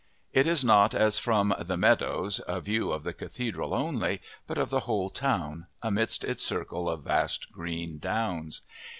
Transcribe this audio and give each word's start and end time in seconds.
It 0.33 0.47
is 0.47 0.65
not 0.65 0.95
as 0.95 1.19
from 1.19 1.53
"the 1.59 1.77
meadows" 1.77 2.41
a 2.47 2.59
view 2.59 2.91
of 2.91 3.03
the 3.03 3.13
cathedral 3.13 3.71
only, 3.71 4.19
but 4.47 4.57
of 4.57 4.71
the 4.71 4.79
whole 4.89 5.11
town, 5.11 5.67
amidst 5.83 6.23
its 6.23 6.43
circle 6.43 6.89
of 6.89 7.03
vast 7.03 7.51
green 7.51 7.99
downs. 7.99 8.61